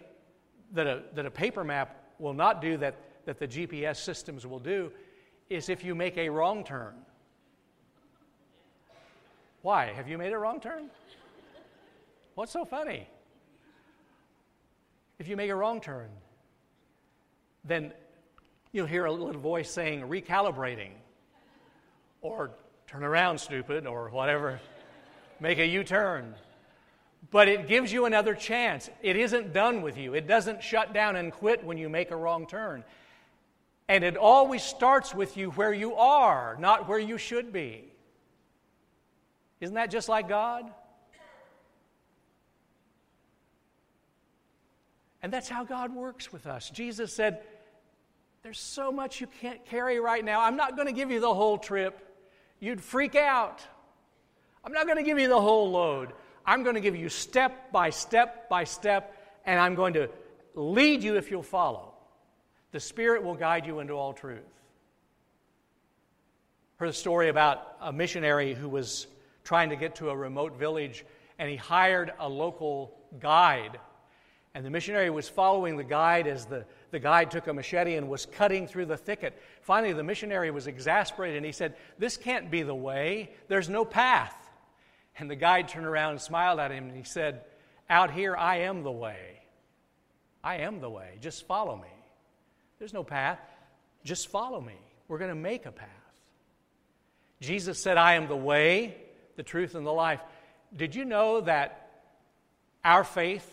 that 0.73 0.87
a, 0.87 1.03
that 1.15 1.27
a 1.27 1.31
paper 1.31 1.65
map 1.65 1.97
will 2.21 2.35
not 2.35 2.63
do 2.63 2.77
that, 2.77 2.95
that 3.25 3.41
the 3.41 3.49
GPS 3.49 3.97
systems 3.97 4.47
will 4.47 4.61
do 4.61 4.93
is 5.49 5.69
if 5.69 5.85
you 5.85 5.97
make 5.97 6.17
a 6.17 6.29
wrong 6.29 6.63
turn. 6.63 6.95
Why? 9.63 9.87
Have 9.87 10.09
you 10.09 10.17
made 10.19 10.33
a 10.33 10.39
wrong 10.39 10.61
turn? 10.61 10.89
What's 12.37 12.53
so 12.53 12.65
funny? 12.65 13.09
If 15.21 15.29
you 15.29 15.37
make 15.37 15.51
a 15.51 15.55
wrong 15.55 15.83
turn, 15.83 16.09
then 17.63 17.93
you'll 18.73 18.87
hear 18.87 19.05
a 19.05 19.13
little 19.13 19.39
voice 19.39 19.71
saying, 19.71 20.01
recalibrating, 20.01 20.93
or 22.23 22.53
turn 22.87 23.05
around, 23.05 23.39
stupid, 23.39 23.87
or 23.87 24.09
whatever, 24.09 24.61
make 25.39 25.59
a 25.59 25.67
U 25.67 25.85
turn. 25.85 26.35
But 27.31 27.49
it 27.49 27.69
gives 27.69 27.93
you 27.93 28.07
another 28.07 28.35
chance. 28.35 28.89
It 29.03 29.15
isn't 29.15 29.53
done 29.53 29.83
with 29.83 29.99
you, 29.99 30.15
it 30.15 30.27
doesn't 30.27 30.63
shut 30.63 30.95
down 30.95 31.17
and 31.17 31.31
quit 31.31 31.63
when 31.65 31.77
you 31.77 31.91
make 31.91 32.11
a 32.13 32.17
wrong 32.17 32.47
turn. 32.47 32.83
And 33.89 34.03
it 34.03 34.17
always 34.17 34.63
starts 34.63 35.15
with 35.15 35.37
you 35.37 35.51
where 35.51 35.75
you 35.75 35.97
are, 35.97 36.57
not 36.59 36.89
where 36.89 36.99
you 36.99 37.19
should 37.19 37.53
be. 37.53 37.93
Isn't 39.61 39.75
that 39.75 39.91
just 39.91 40.09
like 40.09 40.31
God? 40.31 40.73
And 45.23 45.33
that's 45.33 45.49
how 45.49 45.65
God 45.65 45.95
works 45.95 46.33
with 46.33 46.47
us. 46.47 46.71
Jesus 46.71 47.13
said, 47.13 47.43
There's 48.43 48.59
so 48.59 48.91
much 48.91 49.21
you 49.21 49.27
can't 49.41 49.65
carry 49.67 50.01
right 50.01 50.25
now. 50.25 50.41
I'm 50.41 50.57
not 50.57 50.77
going 50.77 50.87
to 50.87 50.93
give 50.93 51.11
you 51.11 51.21
the 51.21 51.35
whole 51.35 51.59
trip. 51.59 52.07
You'd 52.59 52.81
freak 52.81 53.15
out. 53.15 53.63
I'm 54.65 54.73
not 54.73 54.87
going 54.87 54.99
to 54.99 55.03
give 55.03 55.19
you 55.19 55.29
the 55.29 55.41
whole 55.41 55.71
load. 55.71 56.13
I'm 56.45 56.63
going 56.63 56.75
to 56.75 56.81
give 56.81 56.97
you 56.97 57.09
step 57.09 57.73
by 57.73 57.91
step 57.91 58.49
by 58.49 58.65
step, 58.65 59.41
and 59.45 59.61
I'm 59.61 59.75
going 59.75 59.95
to 59.95 60.11
lead 60.55 61.03
you 61.03 61.17
if 61.17 61.31
you'll 61.31 61.43
follow. 61.43 61.95
The 62.73 62.81
Spirit 62.81 63.23
will 63.23 63.35
guide 63.35 63.67
you 63.67 63.81
into 63.81 63.95
all 63.95 64.13
truth. 64.13 64.41
Heard 66.77 66.89
a 66.89 66.93
story 66.93 67.29
about 67.29 67.77
a 67.81 67.93
missionary 67.93 68.55
who 68.55 68.69
was 68.69 69.07
trying 69.45 69.71
to 69.71 69.77
get 69.77 69.97
to 69.97 70.11
a 70.11 70.17
remote 70.17 70.57
village, 70.59 71.05
and 71.39 71.51
he 71.51 71.57
hired 71.57 72.13
a 72.19 72.29
local 72.29 72.97
guide. 73.19 73.79
And 74.55 74.67
the 74.67 74.71
missionary 74.71 75.11
was 75.11 75.29
following 75.29 75.77
the 75.77 75.85
guide 75.85 76.27
as 76.27 76.47
the, 76.47 76.65
the 76.91 76.99
guide 76.99 77.31
took 77.31 77.47
a 77.47 77.53
machete 77.53 77.95
and 77.95 78.09
was 78.09 78.27
cutting 78.27 78.67
through 78.67 78.87
the 78.87 78.97
thicket. 78.97 79.41
Finally, 79.63 79.93
the 79.93 80.03
missionary 80.03 80.51
was 80.51 80.67
exasperated 80.67 81.37
and 81.37 81.47
he 81.47 81.53
said, 81.53 81.77
This 81.99 82.17
can't 82.17 82.51
be 82.51 82.63
the 82.63 82.75
way. 82.75 83.31
There's 83.49 83.69
no 83.69 83.85
path. 83.85 84.35
And 85.19 85.31
the 85.31 85.37
guide 85.37 85.69
turned 85.69 85.87
around 85.87 86.13
and 86.13 86.21
smiled 86.21 86.59
at 86.59 86.73
him 86.73 86.89
and 86.89 86.97
he 86.97 87.05
said, 87.05 87.45
Out 87.89 88.11
here, 88.11 88.37
I 88.37 88.61
am 88.61 88.83
the 88.83 88.91
way. 88.91 89.43
I 90.43 90.59
am 90.59 90.81
the 90.81 90.91
way. 90.91 91.19
Just 91.21 91.47
follow 91.47 91.77
me. 91.77 91.89
There's 92.79 92.95
no 92.95 93.05
path. 93.05 93.39
Just 94.05 94.29
follow 94.29 94.61
me. 94.61 94.79
We're 95.07 95.19
going 95.19 95.31
to 95.31 95.35
make 95.35 95.67
a 95.67 95.73
path. 95.73 95.89
Jesus 97.41 97.79
said, 97.79 97.97
I 97.97 98.15
am 98.15 98.27
the 98.27 98.37
way, 98.37 98.97
the 99.37 99.43
truth, 99.43 99.75
and 99.75 99.87
the 99.87 99.93
life. 99.93 100.21
Did 100.77 100.95
you 100.95 101.05
know 101.05 101.41
that 101.43 101.91
our 102.85 103.05
faith, 103.05 103.49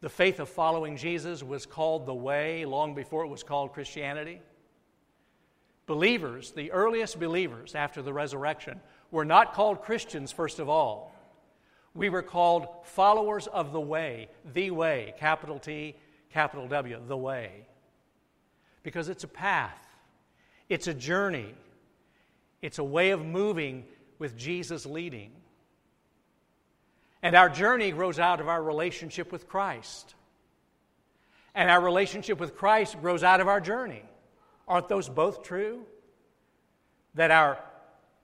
the 0.00 0.08
faith 0.08 0.40
of 0.40 0.48
following 0.48 0.96
Jesus, 0.96 1.42
was 1.42 1.66
called 1.66 2.06
the 2.06 2.14
way 2.14 2.64
long 2.64 2.94
before 2.94 3.24
it 3.24 3.28
was 3.28 3.42
called 3.42 3.72
Christianity? 3.72 4.40
Believers, 5.86 6.52
the 6.52 6.72
earliest 6.72 7.18
believers 7.18 7.74
after 7.74 8.02
the 8.02 8.12
resurrection, 8.12 8.80
were 9.10 9.24
not 9.24 9.54
called 9.54 9.82
Christians, 9.82 10.32
first 10.32 10.58
of 10.58 10.68
all. 10.68 11.14
We 11.94 12.10
were 12.10 12.22
called 12.22 12.66
followers 12.82 13.46
of 13.46 13.72
the 13.72 13.80
way, 13.80 14.28
the 14.52 14.70
way, 14.70 15.14
capital 15.18 15.58
T, 15.58 15.96
capital 16.30 16.68
W, 16.68 17.00
the 17.06 17.16
way. 17.16 17.66
Because 18.82 19.08
it's 19.08 19.24
a 19.24 19.28
path, 19.28 19.78
it's 20.68 20.88
a 20.88 20.94
journey, 20.94 21.54
it's 22.60 22.78
a 22.78 22.84
way 22.84 23.10
of 23.10 23.24
moving 23.24 23.84
with 24.18 24.36
Jesus 24.36 24.84
leading. 24.84 25.32
And 27.22 27.34
our 27.34 27.48
journey 27.48 27.90
grows 27.90 28.18
out 28.18 28.40
of 28.40 28.48
our 28.48 28.62
relationship 28.62 29.32
with 29.32 29.48
Christ. 29.48 30.14
And 31.54 31.70
our 31.70 31.80
relationship 31.80 32.38
with 32.38 32.56
Christ 32.56 33.00
grows 33.00 33.24
out 33.24 33.40
of 33.40 33.48
our 33.48 33.60
journey. 33.60 34.02
Aren't 34.68 34.88
those 34.88 35.08
both 35.08 35.42
true? 35.42 35.86
That 37.14 37.30
our 37.30 37.58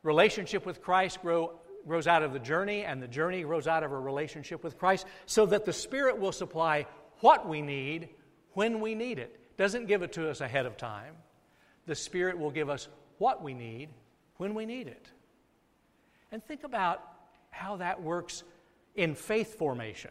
relationship 0.03 0.67
with 0.67 0.83
Christ 0.83 1.23
grow, 1.23 1.53
grows 1.87 2.07
out 2.07 2.23
of 2.23 2.33
the 2.33 2.39
journey, 2.39 2.85
and 2.85 3.03
the 3.03 3.09
journey 3.09 3.43
grows 3.43 3.67
out 3.67 3.85
of 3.85 3.93
our 3.93 4.01
relationship 4.01 4.63
with 4.63 4.79
Christ, 4.79 5.07
so 5.27 5.47
that 5.47 5.65
the 5.65 5.73
Spirit 5.73 6.19
will 6.19 6.33
supply 6.33 6.87
what 7.21 7.49
we 7.49 7.63
need 7.63 8.09
when 8.53 8.81
we 8.81 8.95
need 8.95 9.19
it. 9.19 9.39
Doesn't 9.57 9.87
give 9.87 10.03
it 10.03 10.13
to 10.13 10.29
us 10.29 10.41
ahead 10.41 10.67
of 10.67 10.77
time. 10.77 11.15
The 11.87 11.95
Spirit 11.95 12.39
will 12.39 12.51
give 12.51 12.69
us 12.69 12.89
what 13.19 13.43
we 13.43 13.55
need 13.55 13.89
when 14.37 14.55
we 14.55 14.67
need 14.67 14.89
it. 14.89 15.11
And 16.31 16.45
think 16.45 16.65
about 16.65 17.03
how 17.51 17.77
that 17.77 18.03
works 18.03 18.43
in 18.95 19.15
faith 19.15 19.59
formation. 19.59 20.11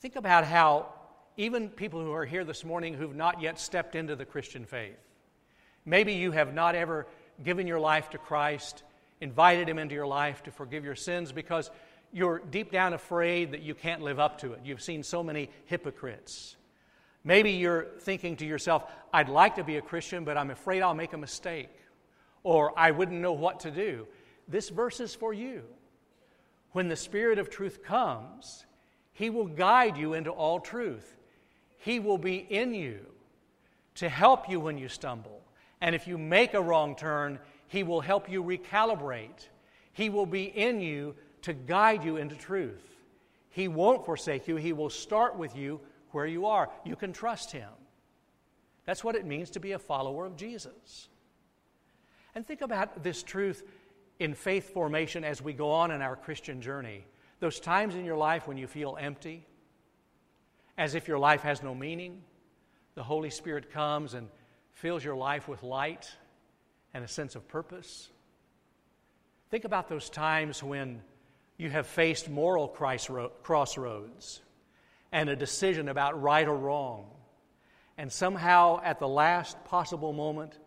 Think 0.00 0.16
about 0.16 0.44
how 0.44 0.92
even 1.36 1.68
people 1.68 2.00
who 2.00 2.12
are 2.12 2.24
here 2.24 2.44
this 2.44 2.64
morning 2.64 2.94
who've 2.94 3.14
not 3.14 3.40
yet 3.40 3.58
stepped 3.58 3.94
into 3.94 4.16
the 4.16 4.24
Christian 4.24 4.64
faith, 4.64 4.98
maybe 5.84 6.14
you 6.14 6.32
have 6.32 6.54
not 6.54 6.74
ever 6.74 7.06
given 7.42 7.66
your 7.66 7.80
life 7.80 8.10
to 8.10 8.18
Christ, 8.18 8.82
invited 9.20 9.68
Him 9.68 9.78
into 9.78 9.94
your 9.94 10.06
life 10.06 10.42
to 10.44 10.50
forgive 10.50 10.84
your 10.84 10.94
sins 10.94 11.32
because 11.32 11.70
you're 12.12 12.38
deep 12.38 12.70
down 12.70 12.94
afraid 12.94 13.52
that 13.52 13.62
you 13.62 13.74
can't 13.74 14.02
live 14.02 14.18
up 14.18 14.40
to 14.40 14.52
it. 14.52 14.60
You've 14.64 14.82
seen 14.82 15.02
so 15.02 15.22
many 15.22 15.50
hypocrites. 15.66 16.56
Maybe 17.24 17.52
you're 17.52 17.88
thinking 18.00 18.36
to 18.36 18.46
yourself, 18.46 18.84
I'd 19.12 19.28
like 19.28 19.56
to 19.56 19.64
be 19.64 19.76
a 19.76 19.82
Christian, 19.82 20.24
but 20.24 20.36
I'm 20.36 20.50
afraid 20.50 20.82
I'll 20.82 20.94
make 20.94 21.12
a 21.12 21.18
mistake, 21.18 21.70
or 22.44 22.78
I 22.78 22.92
wouldn't 22.92 23.20
know 23.20 23.32
what 23.32 23.60
to 23.60 23.70
do 23.70 24.06
this 24.48 24.68
verse 24.68 25.00
is 25.00 25.14
for 25.14 25.34
you. 25.34 25.62
When 26.76 26.88
the 26.88 26.94
Spirit 26.94 27.38
of 27.38 27.48
truth 27.48 27.82
comes, 27.82 28.66
He 29.14 29.30
will 29.30 29.46
guide 29.46 29.96
you 29.96 30.12
into 30.12 30.30
all 30.30 30.60
truth. 30.60 31.16
He 31.78 32.00
will 32.00 32.18
be 32.18 32.36
in 32.36 32.74
you 32.74 32.98
to 33.94 34.10
help 34.10 34.50
you 34.50 34.60
when 34.60 34.76
you 34.76 34.88
stumble. 34.88 35.40
And 35.80 35.94
if 35.94 36.06
you 36.06 36.18
make 36.18 36.52
a 36.52 36.60
wrong 36.60 36.94
turn, 36.94 37.38
He 37.68 37.82
will 37.82 38.02
help 38.02 38.30
you 38.30 38.44
recalibrate. 38.44 39.48
He 39.94 40.10
will 40.10 40.26
be 40.26 40.44
in 40.44 40.82
you 40.82 41.14
to 41.40 41.54
guide 41.54 42.04
you 42.04 42.18
into 42.18 42.34
truth. 42.34 42.98
He 43.48 43.68
won't 43.68 44.04
forsake 44.04 44.46
you, 44.46 44.56
He 44.56 44.74
will 44.74 44.90
start 44.90 45.38
with 45.38 45.56
you 45.56 45.80
where 46.10 46.26
you 46.26 46.44
are. 46.44 46.68
You 46.84 46.94
can 46.94 47.14
trust 47.14 47.52
Him. 47.52 47.70
That's 48.84 49.02
what 49.02 49.16
it 49.16 49.24
means 49.24 49.48
to 49.52 49.60
be 49.60 49.72
a 49.72 49.78
follower 49.78 50.26
of 50.26 50.36
Jesus. 50.36 51.08
And 52.34 52.46
think 52.46 52.60
about 52.60 53.02
this 53.02 53.22
truth 53.22 53.64
in 54.18 54.34
faith 54.34 54.72
formation 54.72 55.24
as 55.24 55.42
we 55.42 55.52
go 55.52 55.70
on 55.70 55.90
in 55.90 56.02
our 56.02 56.16
Christian 56.16 56.62
journey. 56.62 57.04
Those 57.40 57.60
times 57.60 57.94
in 57.94 58.04
your 58.04 58.16
life 58.16 58.48
when 58.48 58.56
you 58.56 58.66
feel 58.66 58.96
empty, 58.98 59.44
as 60.78 60.94
if 60.94 61.08
your 61.08 61.18
life 61.18 61.42
has 61.42 61.62
no 61.62 61.74
meaning, 61.74 62.22
the 62.94 63.02
Holy 63.02 63.30
Spirit 63.30 63.70
comes 63.72 64.14
and 64.14 64.28
fills 64.72 65.04
your 65.04 65.16
life 65.16 65.48
with 65.48 65.62
light 65.62 66.10
and 66.94 67.04
a 67.04 67.08
sense 67.08 67.34
of 67.34 67.46
purpose. 67.48 68.08
Think 69.50 69.64
about 69.64 69.88
those 69.88 70.10
times 70.10 70.62
when 70.62 71.02
you 71.56 71.70
have 71.70 71.86
faced 71.86 72.28
moral 72.28 72.68
crossroads 72.68 74.40
and 75.12 75.28
a 75.28 75.36
decision 75.36 75.88
about 75.88 76.20
right 76.20 76.46
or 76.46 76.56
wrong. 76.56 77.06
And 77.98 78.12
somehow, 78.12 78.80
at 78.82 78.98
the 78.98 79.08
last 79.08 79.62
possible 79.64 80.12
moment, 80.12 80.58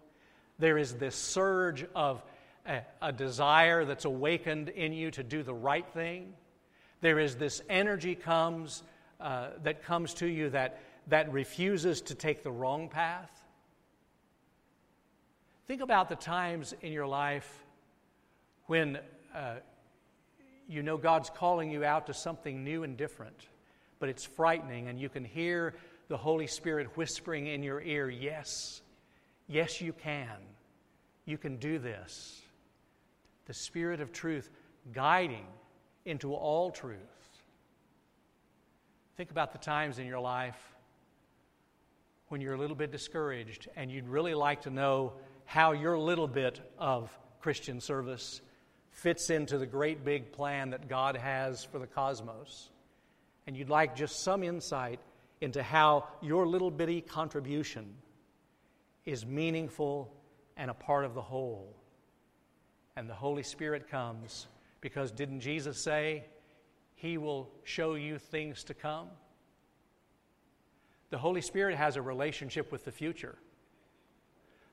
there 0.57 0.77
is 0.77 0.95
this 0.95 1.15
surge 1.15 1.85
of 1.93 2.23
a, 2.69 2.83
a 3.01 3.11
desire 3.11 3.83
that's 3.83 4.05
awakened 4.05 4.69
in 4.69 4.93
you 4.93 5.11
to 5.11 5.23
do 5.23 5.43
the 5.43 5.53
right 5.53 5.87
thing. 5.93 6.33
There 7.01 7.19
is 7.19 7.35
this 7.35 7.61
energy 7.69 8.15
comes 8.15 8.83
uh, 9.19 9.49
that 9.63 9.83
comes 9.83 10.13
to 10.15 10.27
you 10.27 10.49
that, 10.51 10.79
that 11.07 11.31
refuses 11.33 12.01
to 12.03 12.15
take 12.15 12.43
the 12.43 12.51
wrong 12.51 12.87
path. 12.87 13.31
Think 15.67 15.81
about 15.81 16.09
the 16.09 16.15
times 16.15 16.73
in 16.81 16.93
your 16.93 17.07
life 17.07 17.63
when 18.67 18.99
uh, 19.35 19.55
you 20.67 20.83
know 20.83 20.97
God's 20.97 21.29
calling 21.29 21.69
you 21.71 21.83
out 21.83 22.07
to 22.07 22.13
something 22.13 22.63
new 22.63 22.83
and 22.83 22.95
different, 22.95 23.47
but 23.99 24.09
it's 24.09 24.25
frightening, 24.25 24.87
and 24.87 24.99
you 24.99 25.09
can 25.09 25.25
hear 25.25 25.75
the 26.07 26.17
Holy 26.17 26.47
Spirit 26.47 26.95
whispering 26.97 27.47
in 27.47 27.61
your 27.61 27.81
ear, 27.81 28.09
Yes, 28.09 28.81
yes, 29.47 29.81
you 29.81 29.93
can. 29.93 30.37
You 31.25 31.37
can 31.37 31.57
do 31.57 31.77
this. 31.77 32.41
The 33.49 33.53
Spirit 33.55 33.99
of 33.99 34.13
truth 34.13 34.47
guiding 34.93 35.47
into 36.05 36.35
all 36.35 36.69
truth. 36.69 36.99
Think 39.17 39.31
about 39.31 39.53
the 39.53 39.57
times 39.57 39.97
in 39.97 40.05
your 40.05 40.19
life 40.19 40.75
when 42.27 42.41
you're 42.41 42.53
a 42.53 42.59
little 42.59 42.75
bit 42.75 42.91
discouraged 42.91 43.67
and 43.75 43.89
you'd 43.89 44.07
really 44.07 44.35
like 44.35 44.61
to 44.61 44.69
know 44.69 45.13
how 45.45 45.71
your 45.71 45.97
little 45.97 46.27
bit 46.27 46.61
of 46.77 47.09
Christian 47.41 47.81
service 47.81 48.39
fits 48.91 49.31
into 49.31 49.57
the 49.57 49.65
great 49.65 50.05
big 50.05 50.31
plan 50.31 50.69
that 50.69 50.87
God 50.87 51.17
has 51.17 51.63
for 51.63 51.79
the 51.79 51.87
cosmos. 51.87 52.69
And 53.47 53.57
you'd 53.57 53.67
like 53.69 53.95
just 53.95 54.21
some 54.21 54.43
insight 54.43 54.99
into 55.41 55.63
how 55.63 56.07
your 56.21 56.45
little 56.45 56.69
bitty 56.69 57.01
contribution 57.01 57.95
is 59.07 59.25
meaningful 59.25 60.13
and 60.55 60.69
a 60.69 60.75
part 60.75 61.03
of 61.03 61.15
the 61.15 61.21
whole. 61.23 61.78
And 62.99 63.09
the 63.09 63.13
Holy 63.13 63.43
Spirit 63.43 63.89
comes 63.89 64.47
because 64.81 65.13
didn't 65.13 65.39
Jesus 65.39 65.81
say, 65.81 66.25
He 66.95 67.17
will 67.17 67.49
show 67.63 67.95
you 67.95 68.17
things 68.19 68.65
to 68.65 68.73
come? 68.73 69.07
The 71.09 71.17
Holy 71.17 71.39
Spirit 71.39 71.77
has 71.77 71.95
a 71.95 72.01
relationship 72.01 72.73
with 72.73 72.83
the 72.83 72.91
future. 72.91 73.37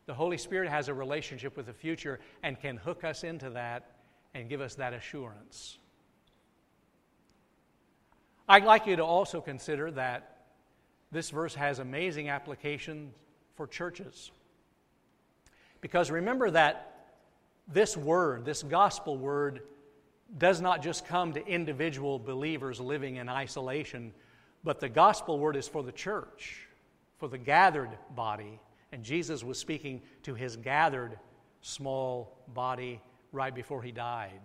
The 0.07 0.15
Holy 0.15 0.39
Spirit 0.39 0.69
has 0.71 0.89
a 0.89 0.95
relationship 0.95 1.57
with 1.57 1.67
the 1.67 1.73
future 1.73 2.19
and 2.43 2.61
can 2.61 2.79
hook 2.79 3.05
us 3.05 3.23
into 3.23 3.51
that 3.51 3.93
and 4.35 4.49
give 4.49 4.61
us 4.61 4.75
that 4.75 4.93
assurance. 4.93 5.79
I'd 8.49 8.65
like 8.65 8.89
you 8.89 8.97
to 8.97 9.05
also 9.05 9.41
consider 9.41 9.93
that 9.93 10.47
this 11.13 11.31
verse 11.31 11.55
has 11.55 11.79
amazing 11.79 12.29
application 12.29 13.13
for 13.55 13.69
churches. 13.69 14.33
Because 15.81 16.11
remember 16.11 16.51
that 16.51 16.96
this 17.69 17.97
word, 17.97 18.45
this 18.45 18.63
gospel 18.63 19.17
word, 19.17 19.61
does 20.39 20.61
not 20.61 20.83
just 20.83 21.07
come 21.07 21.33
to 21.33 21.47
individual 21.47 22.19
believers 22.19 22.81
living 22.81 23.17
in 23.17 23.29
isolation, 23.29 24.13
but 24.65 24.81
the 24.81 24.89
gospel 24.89 25.39
word 25.39 25.57
is 25.57 25.69
for 25.69 25.83
the 25.83 25.93
church, 25.93 26.67
for 27.19 27.29
the 27.29 27.39
gathered 27.39 27.91
body. 28.15 28.59
And 28.93 29.05
Jesus 29.05 29.45
was 29.45 29.59
speaking 29.59 30.03
to 30.25 30.35
his 30.35 30.57
gathered 30.57 31.19
small 31.61 32.37
body 32.49 33.01
right 33.33 33.55
before 33.55 33.83
he 33.83 33.93
died. 33.93 34.41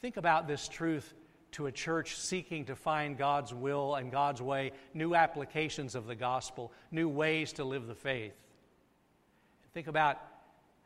Think 0.00 0.16
about 0.16 0.48
this 0.48 0.68
truth 0.68 1.14
to 1.52 1.66
a 1.66 1.72
church 1.72 2.16
seeking 2.16 2.64
to 2.64 2.74
find 2.74 3.16
God's 3.16 3.52
will 3.52 3.94
and 3.94 4.10
God's 4.10 4.40
way, 4.40 4.72
new 4.94 5.14
applications 5.14 5.94
of 5.94 6.06
the 6.06 6.14
gospel, 6.14 6.72
new 6.90 7.08
ways 7.08 7.52
to 7.54 7.64
live 7.64 7.86
the 7.86 7.94
faith. 7.94 8.32
Think 9.74 9.86
about 9.86 10.18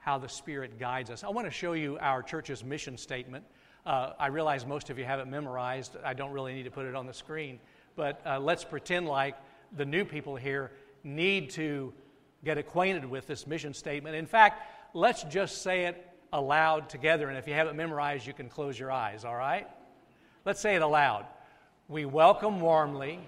how 0.06 0.18
the 0.18 0.28
Spirit 0.28 0.78
guides 0.78 1.10
us. 1.10 1.25
I 1.25 1.30
want 1.30 1.48
to 1.48 1.50
show 1.50 1.72
you 1.72 1.98
our 2.00 2.22
church's 2.22 2.62
mission 2.62 2.96
statement. 2.96 3.44
Uh, 3.84 4.12
I 4.20 4.28
realize 4.28 4.64
most 4.64 4.88
of 4.88 5.00
you 5.00 5.04
have 5.04 5.18
it 5.18 5.26
memorized. 5.26 5.96
I 6.04 6.14
don't 6.14 6.30
really 6.30 6.54
need 6.54 6.62
to 6.62 6.70
put 6.70 6.86
it 6.86 6.94
on 6.94 7.06
the 7.06 7.12
screen, 7.12 7.58
but 7.96 8.20
uh, 8.25 8.38
let's 8.38 8.62
pretend 8.62 9.08
like 9.08 9.34
the 9.76 9.84
new 9.84 10.04
people 10.04 10.36
here 10.36 10.70
need 11.02 11.50
to 11.50 11.92
get 12.44 12.56
acquainted 12.56 13.04
with 13.04 13.26
this 13.26 13.48
mission 13.48 13.75
statement. 13.75 14.14
In 14.14 14.26
fact, 14.26 14.62
let's 14.94 15.25
just 15.25 15.62
say 15.62 15.86
it 15.86 16.06
aloud 16.32 16.88
together, 16.88 17.28
and 17.28 17.36
if 17.36 17.48
you 17.48 17.54
have 17.54 17.66
it 17.66 17.75
memorized, 17.75 18.28
you 18.28 18.32
can 18.32 18.48
close 18.48 18.78
your 18.78 18.92
eyes, 18.92 19.25
all 19.25 19.34
right? 19.34 19.66
Let's 20.44 20.60
say 20.60 20.76
it 20.76 20.82
aloud. 20.82 21.26
We 21.88 22.04
welcome 22.04 22.60
warmly, 22.60 23.18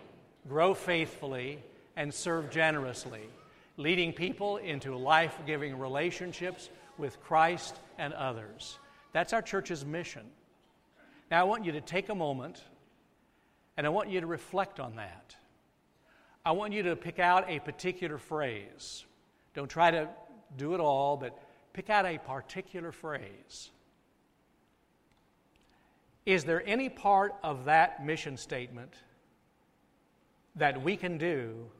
grow 0.49 0.75
faithfully, 0.75 1.59
and 1.97 2.15
serve 2.15 2.51
generously, 2.51 3.23
leading 3.79 4.13
people 4.13 4.59
into 4.59 4.95
life 4.97 5.39
giving 5.47 5.79
relationships 5.79 6.69
with 6.99 7.19
Christ 7.23 7.77
and 7.97 8.13
others. 8.13 8.79
That's 9.13 9.33
our 9.33 9.41
church's 9.41 9.87
mission. 9.87 10.27
Now, 11.31 11.41
I 11.41 11.45
want 11.45 11.65
you 11.65 11.73
to 11.73 11.81
take 11.81 12.09
a 12.09 12.15
moment 12.15 12.61
and 13.77 13.87
I 13.87 13.91
want 13.91 14.11
you 14.11 14.21
to 14.21 14.27
reflect 14.27 14.81
on 14.81 14.97
that. 14.97 15.37
I 16.45 16.51
want 16.53 16.73
you 16.73 16.83
to 16.83 16.97
pick 16.97 17.21
out 17.21 17.49
a 17.49 17.61
particular 17.61 18.19
phrase. 18.19 19.05
Don't 19.55 19.69
try 19.69 19.93
to 19.93 20.09
do 20.57 20.75
it 20.75 20.81
all, 20.81 21.17
but 21.17 21.39
pick 21.73 21.89
out 21.89 22.05
a 22.05 22.19
particular 22.19 22.91
phrase. 22.91 23.71
Is 26.27 26.45
there 26.45 26.67
any 26.67 26.89
part 26.89 27.35
of 27.45 27.67
that 27.67 28.05
mission 28.05 28.37
statement 28.37 28.93
that 30.57 30.83
we 30.83 30.97
can 30.97 31.17
do 31.17 31.71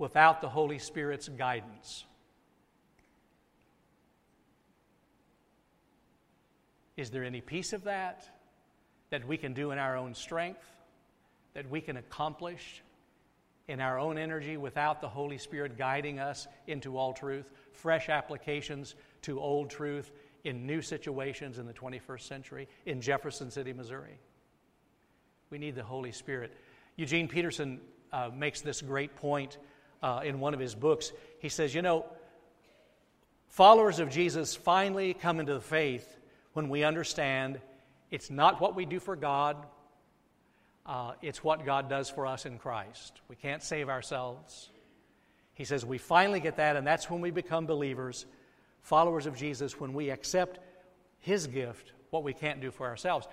without 0.00 0.40
the 0.40 0.48
Holy 0.48 0.78
Spirit's 0.78 1.28
guidance? 1.28 2.06
Is 6.96 7.10
there 7.10 7.22
any 7.22 7.42
piece 7.42 7.74
of 7.74 7.84
that 7.84 8.26
that 9.10 9.26
we 9.28 9.36
can 9.36 9.52
do 9.52 9.72
in 9.72 9.78
our 9.78 9.96
own 9.98 10.14
strength, 10.14 10.64
that 11.52 11.68
we 11.68 11.82
can 11.82 11.98
accomplish 11.98 12.82
in 13.68 13.78
our 13.78 13.98
own 13.98 14.16
energy 14.16 14.56
without 14.56 15.02
the 15.02 15.08
Holy 15.08 15.36
Spirit 15.36 15.76
guiding 15.76 16.18
us 16.18 16.48
into 16.66 16.96
all 16.96 17.12
truth? 17.12 17.50
Fresh 17.72 18.08
applications 18.08 18.94
to 19.22 19.38
old 19.38 19.68
truth 19.68 20.12
in 20.44 20.66
new 20.66 20.80
situations 20.80 21.58
in 21.58 21.66
the 21.66 21.74
21st 21.74 22.22
century 22.22 22.68
in 22.86 23.02
Jefferson 23.02 23.50
City, 23.50 23.74
Missouri. 23.74 24.18
We 25.50 25.58
need 25.58 25.74
the 25.74 25.84
Holy 25.84 26.12
Spirit. 26.12 26.56
Eugene 26.96 27.28
Peterson 27.28 27.80
uh, 28.14 28.30
makes 28.34 28.62
this 28.62 28.80
great 28.80 29.14
point 29.14 29.58
uh, 30.02 30.20
in 30.24 30.40
one 30.40 30.54
of 30.54 30.60
his 30.60 30.74
books. 30.74 31.12
He 31.40 31.48
says, 31.48 31.74
You 31.74 31.82
know, 31.82 32.06
followers 33.48 33.98
of 33.98 34.10
Jesus 34.10 34.54
finally 34.54 35.14
come 35.14 35.40
into 35.40 35.54
the 35.54 35.60
faith 35.60 36.18
when 36.52 36.68
we 36.68 36.84
understand 36.84 37.60
it's 38.10 38.30
not 38.30 38.60
what 38.60 38.74
we 38.74 38.84
do 38.86 38.98
for 38.98 39.14
God, 39.14 39.56
uh, 40.86 41.12
it's 41.22 41.44
what 41.44 41.64
God 41.64 41.88
does 41.88 42.10
for 42.10 42.26
us 42.26 42.46
in 42.46 42.58
Christ. 42.58 43.20
We 43.28 43.36
can't 43.36 43.62
save 43.62 43.88
ourselves. 43.88 44.70
He 45.54 45.64
says, 45.64 45.84
We 45.84 45.98
finally 45.98 46.40
get 46.40 46.56
that, 46.56 46.76
and 46.76 46.86
that's 46.86 47.08
when 47.08 47.20
we 47.20 47.30
become 47.30 47.66
believers 47.66 48.26
followers 48.82 49.26
of 49.26 49.36
Jesus 49.36 49.78
when 49.78 49.92
we 49.92 50.10
accept 50.10 50.58
his 51.18 51.46
gift, 51.46 51.92
what 52.10 52.22
we 52.22 52.32
can't 52.32 52.60
do 52.60 52.70
for 52.70 52.86
ourselves. 52.86 53.28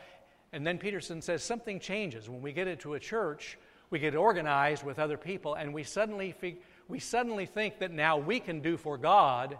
And 0.53 0.65
then 0.65 0.77
Peterson 0.77 1.21
says 1.21 1.43
something 1.43 1.79
changes. 1.79 2.29
When 2.29 2.41
we 2.41 2.53
get 2.53 2.67
into 2.67 2.93
a 2.93 2.99
church, 2.99 3.57
we 3.89 3.99
get 3.99 4.15
organized 4.15 4.83
with 4.83 4.99
other 4.99 5.17
people, 5.17 5.55
and 5.55 5.73
we 5.73 5.83
suddenly, 5.83 6.35
we 6.87 6.99
suddenly 6.99 7.45
think 7.45 7.79
that 7.79 7.91
now 7.91 8.17
we 8.17 8.39
can 8.39 8.61
do 8.61 8.77
for 8.77 8.97
God 8.97 9.57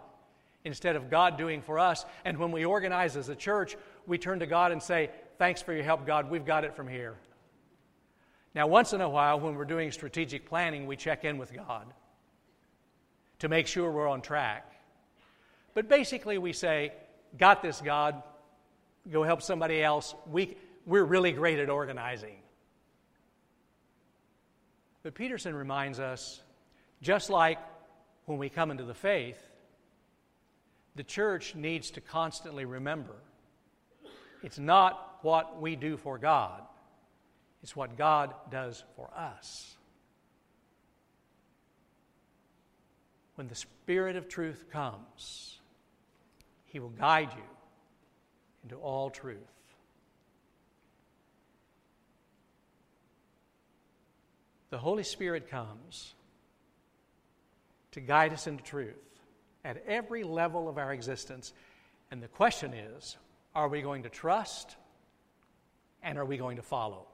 instead 0.64 0.96
of 0.96 1.10
God 1.10 1.38
doing 1.38 1.62
for 1.62 1.78
us. 1.78 2.04
And 2.24 2.38
when 2.38 2.52
we 2.52 2.64
organize 2.64 3.16
as 3.16 3.28
a 3.28 3.36
church, 3.36 3.76
we 4.06 4.18
turn 4.18 4.40
to 4.40 4.46
God 4.46 4.72
and 4.72 4.82
say, 4.82 5.10
Thanks 5.38 5.62
for 5.62 5.72
your 5.72 5.84
help, 5.84 6.04
God. 6.04 6.30
We've 6.30 6.44
got 6.44 6.64
it 6.64 6.74
from 6.74 6.88
here. 6.88 7.14
Now, 8.56 8.66
once 8.66 8.92
in 8.92 9.00
a 9.00 9.08
while, 9.08 9.38
when 9.38 9.54
we're 9.54 9.64
doing 9.64 9.92
strategic 9.92 10.46
planning, 10.46 10.86
we 10.86 10.96
check 10.96 11.24
in 11.24 11.38
with 11.38 11.54
God 11.54 11.86
to 13.38 13.48
make 13.48 13.68
sure 13.68 13.88
we're 13.90 14.08
on 14.08 14.20
track. 14.20 14.72
But 15.74 15.88
basically, 15.88 16.38
we 16.38 16.52
say, 16.52 16.92
Got 17.36 17.62
this, 17.62 17.80
God. 17.80 18.22
Go 19.10 19.22
help 19.22 19.42
somebody 19.42 19.82
else. 19.82 20.14
We, 20.30 20.56
we're 20.86 21.04
really 21.04 21.32
great 21.32 21.58
at 21.58 21.70
organizing. 21.70 22.36
But 25.02 25.14
Peterson 25.14 25.54
reminds 25.54 26.00
us 26.00 26.42
just 27.00 27.30
like 27.30 27.58
when 28.26 28.38
we 28.38 28.48
come 28.48 28.70
into 28.70 28.84
the 28.84 28.94
faith, 28.94 29.38
the 30.96 31.04
church 31.04 31.54
needs 31.54 31.90
to 31.92 32.00
constantly 32.00 32.64
remember 32.64 33.14
it's 34.42 34.58
not 34.58 35.18
what 35.22 35.60
we 35.60 35.76
do 35.76 35.96
for 35.96 36.18
God, 36.18 36.62
it's 37.62 37.74
what 37.74 37.96
God 37.96 38.34
does 38.50 38.84
for 38.96 39.10
us. 39.16 39.76
When 43.34 43.48
the 43.48 43.54
Spirit 43.54 44.16
of 44.16 44.28
truth 44.28 44.66
comes, 44.72 45.58
he 46.66 46.80
will 46.80 46.90
guide 46.90 47.30
you 47.32 47.44
into 48.64 48.76
all 48.76 49.10
truth. 49.10 49.38
The 54.70 54.78
Holy 54.78 55.02
Spirit 55.02 55.50
comes 55.50 56.14
to 57.92 58.00
guide 58.00 58.32
us 58.32 58.46
into 58.46 58.62
truth 58.62 58.96
at 59.64 59.82
every 59.86 60.22
level 60.22 60.68
of 60.68 60.78
our 60.78 60.92
existence. 60.92 61.52
And 62.10 62.22
the 62.22 62.28
question 62.28 62.74
is 62.74 63.16
are 63.54 63.68
we 63.68 63.82
going 63.82 64.02
to 64.02 64.08
trust 64.08 64.76
and 66.02 66.18
are 66.18 66.24
we 66.24 66.36
going 66.36 66.56
to 66.56 66.62
follow? 66.62 67.06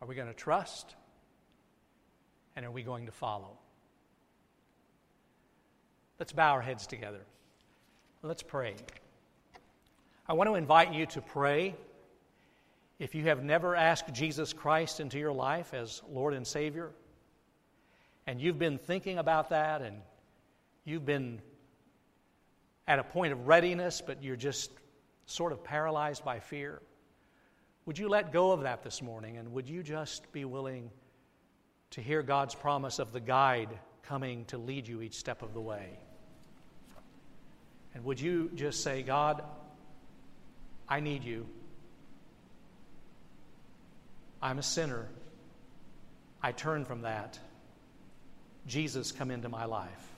Are 0.00 0.06
we 0.06 0.14
going 0.14 0.28
to 0.28 0.34
trust 0.34 0.94
and 2.56 2.64
are 2.64 2.70
we 2.70 2.82
going 2.82 3.06
to 3.06 3.12
follow? 3.12 3.58
Let's 6.18 6.32
bow 6.32 6.52
our 6.52 6.62
heads 6.62 6.86
together. 6.86 7.20
Let's 8.22 8.42
pray. 8.42 8.74
I 10.28 10.32
want 10.32 10.48
to 10.50 10.54
invite 10.54 10.92
you 10.92 11.06
to 11.06 11.20
pray. 11.20 11.74
If 12.98 13.14
you 13.14 13.24
have 13.24 13.42
never 13.42 13.76
asked 13.76 14.12
Jesus 14.12 14.52
Christ 14.52 15.00
into 15.00 15.18
your 15.18 15.32
life 15.32 15.72
as 15.72 16.02
Lord 16.10 16.34
and 16.34 16.46
Savior, 16.46 16.90
and 18.26 18.40
you've 18.40 18.58
been 18.58 18.78
thinking 18.78 19.18
about 19.18 19.50
that, 19.50 19.82
and 19.82 19.96
you've 20.84 21.06
been 21.06 21.40
at 22.88 22.98
a 22.98 23.04
point 23.04 23.32
of 23.32 23.46
readiness, 23.46 24.02
but 24.04 24.22
you're 24.22 24.34
just 24.34 24.72
sort 25.26 25.52
of 25.52 25.62
paralyzed 25.62 26.24
by 26.24 26.40
fear? 26.40 26.80
Would 27.86 27.98
you 27.98 28.08
let 28.08 28.32
go 28.32 28.50
of 28.52 28.62
that 28.62 28.82
this 28.82 29.00
morning 29.02 29.36
and 29.36 29.52
would 29.52 29.68
you 29.68 29.82
just 29.82 30.30
be 30.32 30.44
willing 30.44 30.90
to 31.90 32.00
hear 32.00 32.22
God's 32.22 32.54
promise 32.54 32.98
of 32.98 33.12
the 33.12 33.20
guide 33.20 33.68
coming 34.02 34.46
to 34.46 34.58
lead 34.58 34.88
you 34.88 35.02
each 35.02 35.14
step 35.14 35.42
of 35.42 35.54
the 35.54 35.60
way? 35.60 35.98
And 37.94 38.04
would 38.04 38.20
you 38.20 38.50
just 38.54 38.82
say, 38.82 39.02
God, 39.02 39.42
I 40.88 41.00
need 41.00 41.24
you. 41.24 41.46
I'm 44.40 44.58
a 44.58 44.62
sinner. 44.62 45.08
I 46.42 46.52
turn 46.52 46.84
from 46.84 47.02
that. 47.02 47.38
Jesus, 48.66 49.12
come 49.12 49.30
into 49.30 49.48
my 49.48 49.64
life. 49.64 50.12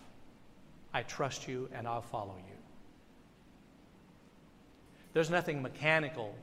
I 0.93 1.03
trust 1.03 1.49
you 1.49 1.69
and 1.73 1.87
I'll 1.87 2.03
follow 2.03 2.35
you. 2.37 2.57
There's 5.13 5.31
nothing 5.31 5.63
mechanical 5.63 6.35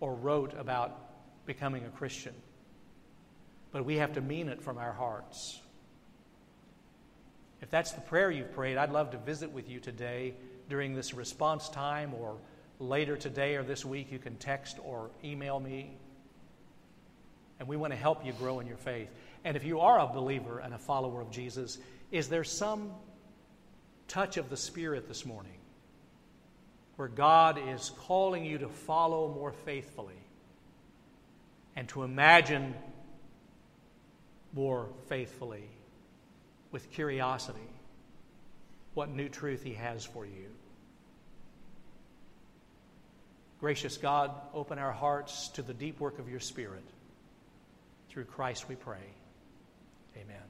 or 0.00 0.14
rote 0.14 0.54
about 0.58 1.46
becoming 1.46 1.84
a 1.84 1.88
Christian, 1.90 2.34
but 3.72 3.84
we 3.84 3.96
have 3.96 4.14
to 4.14 4.20
mean 4.20 4.48
it 4.48 4.62
from 4.62 4.78
our 4.78 4.92
hearts. 4.92 5.60
If 7.62 7.70
that's 7.70 7.92
the 7.92 8.00
prayer 8.00 8.30
you've 8.30 8.52
prayed, 8.52 8.76
I'd 8.76 8.92
love 8.92 9.12
to 9.12 9.18
visit 9.18 9.50
with 9.50 9.68
you 9.68 9.80
today 9.80 10.34
during 10.68 10.94
this 10.94 11.14
response 11.14 11.68
time 11.68 12.12
or 12.14 12.36
later 12.78 13.16
today 13.16 13.56
or 13.56 13.62
this 13.62 13.84
week. 13.84 14.12
You 14.12 14.18
can 14.18 14.36
text 14.36 14.78
or 14.84 15.10
email 15.24 15.58
me. 15.58 15.96
And 17.58 17.68
we 17.68 17.76
want 17.76 17.92
to 17.92 17.98
help 17.98 18.24
you 18.24 18.32
grow 18.32 18.60
in 18.60 18.66
your 18.66 18.76
faith. 18.76 19.08
And 19.44 19.56
if 19.56 19.64
you 19.64 19.80
are 19.80 19.98
a 19.98 20.06
believer 20.06 20.58
and 20.58 20.74
a 20.74 20.78
follower 20.78 21.20
of 21.20 21.30
Jesus, 21.30 21.78
is 22.10 22.28
there 22.28 22.44
some 22.44 22.92
touch 24.08 24.36
of 24.36 24.50
the 24.50 24.56
Spirit 24.56 25.08
this 25.08 25.24
morning 25.24 25.52
where 26.96 27.08
God 27.08 27.58
is 27.68 27.90
calling 28.06 28.44
you 28.44 28.58
to 28.58 28.68
follow 28.68 29.32
more 29.32 29.52
faithfully 29.52 30.14
and 31.74 31.88
to 31.90 32.02
imagine 32.02 32.74
more 34.52 34.88
faithfully 35.08 35.68
with 36.72 36.90
curiosity 36.90 37.58
what 38.94 39.10
new 39.10 39.28
truth 39.28 39.62
He 39.62 39.74
has 39.74 40.04
for 40.04 40.24
you? 40.24 40.46
Gracious 43.60 43.96
God, 43.96 44.30
open 44.54 44.78
our 44.78 44.92
hearts 44.92 45.48
to 45.48 45.62
the 45.62 45.74
deep 45.74 45.98
work 45.98 46.18
of 46.18 46.28
your 46.28 46.40
Spirit. 46.40 46.84
Through 48.16 48.24
Christ 48.24 48.66
we 48.66 48.76
pray. 48.76 49.12
Amen. 50.16 50.46